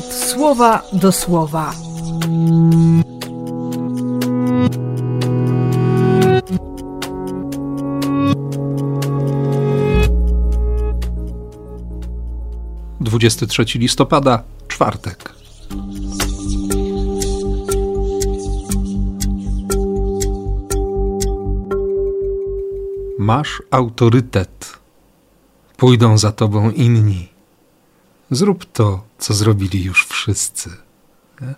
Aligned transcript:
słowa 0.00 0.82
do 0.92 1.12
słowa. 1.12 1.74
Dwudziesty 13.00 13.46
trzeci 13.46 13.78
listopada, 13.78 14.42
czwartek. 14.68 15.34
Masz 23.18 23.62
autorytet. 23.70 24.78
Pójdą 25.76 26.18
za 26.18 26.32
tobą 26.32 26.70
inni. 26.70 27.31
Zrób 28.32 28.64
to, 28.64 29.04
co 29.18 29.34
zrobili 29.34 29.84
już 29.84 30.06
wszyscy. 30.06 30.70
Nie? 31.40 31.54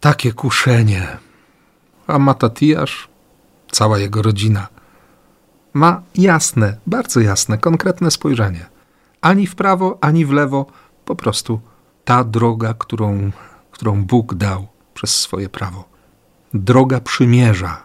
Takie 0.00 0.32
kuszenie. 0.32 1.18
A 2.06 2.18
Matatiasz, 2.18 3.08
cała 3.70 3.98
jego 3.98 4.22
rodzina, 4.22 4.68
ma 5.74 6.02
jasne, 6.14 6.76
bardzo 6.86 7.20
jasne, 7.20 7.58
konkretne 7.58 8.10
spojrzenie. 8.10 8.66
Ani 9.20 9.46
w 9.46 9.54
prawo, 9.54 9.98
ani 10.00 10.26
w 10.26 10.30
lewo, 10.32 10.66
po 11.04 11.16
prostu 11.16 11.60
ta 12.04 12.24
droga, 12.24 12.74
którą, 12.74 13.30
którą 13.70 14.04
Bóg 14.04 14.34
dał 14.34 14.66
przez 14.94 15.18
swoje 15.18 15.48
prawo. 15.48 15.84
Droga 16.54 17.00
przymierza. 17.00 17.82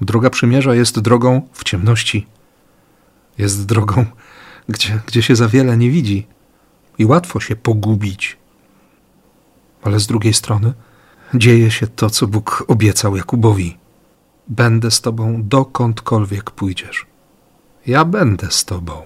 Droga 0.00 0.30
przymierza 0.30 0.74
jest 0.74 0.98
drogą 1.00 1.48
w 1.52 1.64
ciemności. 1.64 2.26
Jest 3.38 3.66
drogą, 3.66 4.06
gdzie, 4.68 5.00
gdzie 5.06 5.22
się 5.22 5.36
za 5.36 5.48
wiele 5.48 5.76
nie 5.76 5.90
widzi 5.90 6.26
i 6.98 7.04
łatwo 7.04 7.40
się 7.40 7.56
pogubić. 7.56 8.36
Ale 9.82 10.00
z 10.00 10.06
drugiej 10.06 10.34
strony 10.34 10.72
dzieje 11.34 11.70
się 11.70 11.86
to, 11.86 12.10
co 12.10 12.26
Bóg 12.26 12.64
obiecał 12.68 13.16
Jakubowi. 13.16 13.76
Będę 14.48 14.90
z 14.90 15.00
tobą 15.00 15.42
dokądkolwiek 15.44 16.50
pójdziesz. 16.50 17.06
Ja 17.86 18.04
będę 18.04 18.50
z 18.50 18.64
tobą. 18.64 19.02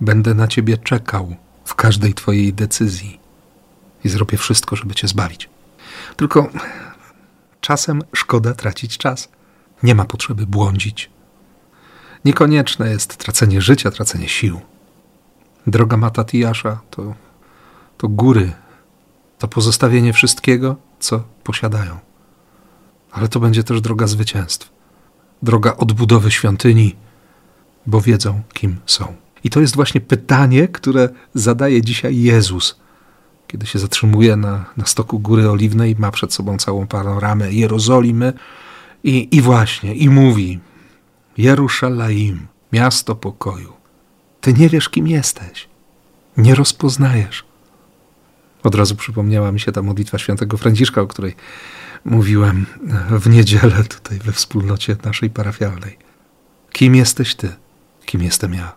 Będę 0.00 0.34
na 0.34 0.48
ciebie 0.48 0.78
czekał 0.78 1.36
w 1.64 1.74
każdej 1.74 2.14
twojej 2.14 2.52
decyzji 2.52 3.20
i 4.04 4.08
zrobię 4.08 4.38
wszystko, 4.38 4.76
żeby 4.76 4.94
cię 4.94 5.08
zbawić. 5.08 5.48
Tylko 6.16 6.48
czasem 7.60 8.02
szkoda 8.12 8.54
tracić 8.54 8.98
czas. 8.98 9.28
Nie 9.82 9.94
ma 9.94 10.04
potrzeby 10.04 10.46
błądzić. 10.46 11.10
Niekonieczne 12.24 12.90
jest 12.90 13.16
tracenie 13.16 13.60
życia, 13.60 13.90
tracenie 13.90 14.28
sił. 14.28 14.60
Droga 15.66 15.96
Matatiasza 15.96 16.80
to, 16.90 17.14
to 17.98 18.08
góry, 18.08 18.52
to 19.38 19.48
pozostawienie 19.48 20.12
wszystkiego, 20.12 20.76
co 20.98 21.22
posiadają. 21.44 21.98
Ale 23.12 23.28
to 23.28 23.40
będzie 23.40 23.64
też 23.64 23.80
droga 23.80 24.06
zwycięstw, 24.06 24.72
droga 25.42 25.76
odbudowy 25.76 26.30
świątyni, 26.30 26.96
bo 27.86 28.00
wiedzą, 28.00 28.42
kim 28.52 28.76
są. 28.86 29.14
I 29.44 29.50
to 29.50 29.60
jest 29.60 29.76
właśnie 29.76 30.00
pytanie, 30.00 30.68
które 30.68 31.08
zadaje 31.34 31.82
dzisiaj 31.82 32.16
Jezus, 32.16 32.80
kiedy 33.46 33.66
się 33.66 33.78
zatrzymuje 33.78 34.36
na, 34.36 34.64
na 34.76 34.86
stoku 34.86 35.18
Góry 35.18 35.50
Oliwnej, 35.50 35.96
ma 35.98 36.10
przed 36.10 36.34
sobą 36.34 36.58
całą 36.58 36.86
panoramę 36.86 37.52
Jerozolimy 37.52 38.32
i, 39.04 39.36
i 39.36 39.40
właśnie, 39.40 39.94
i 39.94 40.10
mówi: 40.10 40.60
Jeruszalaim, 41.38 42.46
miasto 42.72 43.14
pokoju. 43.14 43.79
Ty 44.40 44.52
nie 44.52 44.68
wiesz, 44.68 44.88
kim 44.88 45.08
jesteś. 45.08 45.68
Nie 46.36 46.54
rozpoznajesz. 46.54 47.44
Od 48.62 48.74
razu 48.74 48.96
przypomniała 48.96 49.52
mi 49.52 49.60
się 49.60 49.72
ta 49.72 49.82
modlitwa 49.82 50.18
świętego 50.18 50.56
Franciszka, 50.56 51.00
o 51.00 51.06
której 51.06 51.36
mówiłem 52.04 52.66
w 53.10 53.28
niedzielę 53.28 53.84
tutaj 53.84 54.18
we 54.18 54.32
wspólnocie 54.32 54.96
naszej 55.04 55.30
parafialnej. 55.30 55.98
Kim 56.72 56.94
jesteś 56.94 57.34
ty? 57.34 57.52
Kim 58.06 58.22
jestem 58.22 58.54
ja? 58.54 58.72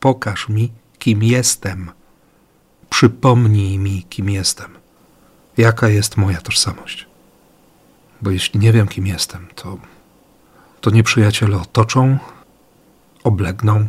Pokaż 0.00 0.48
mi, 0.48 0.72
kim 0.98 1.22
jestem. 1.22 1.90
Przypomnij 2.90 3.78
mi, 3.78 4.02
kim 4.02 4.30
jestem. 4.30 4.70
Jaka 5.56 5.88
jest 5.88 6.16
moja 6.16 6.40
tożsamość? 6.40 7.06
Bo 8.22 8.30
jeśli 8.30 8.60
nie 8.60 8.72
wiem, 8.72 8.88
kim 8.88 9.06
jestem, 9.06 9.46
to, 9.54 9.78
to 10.80 10.90
nieprzyjaciele 10.90 11.56
otoczą, 11.56 12.18
oblegną, 13.24 13.88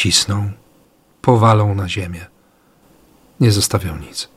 ścisną, 0.00 0.52
powalą 1.22 1.74
na 1.74 1.88
ziemię. 1.88 2.26
Nie 3.40 3.52
zostawią 3.52 3.98
nic. 3.98 4.28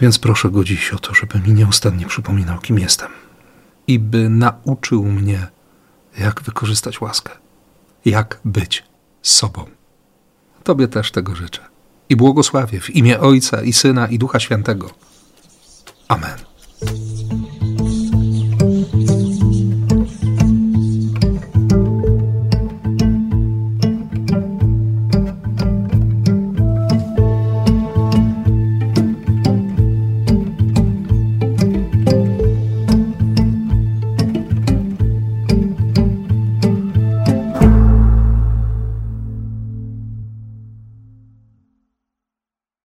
Więc 0.00 0.18
proszę 0.18 0.50
go 0.50 0.64
dziś 0.64 0.92
o 0.92 0.98
to, 0.98 1.14
żeby 1.14 1.40
mi 1.40 1.52
nieustannie 1.52 2.06
przypominał, 2.06 2.58
kim 2.58 2.78
jestem. 2.78 3.10
I 3.86 3.98
by 3.98 4.28
nauczył 4.28 5.04
mnie, 5.04 5.46
jak 6.18 6.42
wykorzystać 6.42 7.00
łaskę, 7.00 7.32
jak 8.04 8.40
być 8.44 8.84
sobą. 9.22 9.64
Tobie 10.64 10.88
też 10.88 11.10
tego 11.10 11.34
życzę. 11.34 11.60
I 12.08 12.16
błogosławię 12.16 12.80
w 12.80 12.90
imię 12.90 13.20
Ojca 13.20 13.62
i 13.62 13.72
Syna 13.72 14.06
i 14.06 14.18
Ducha 14.18 14.40
Świętego. 14.40 14.90
Amen. 16.08 16.51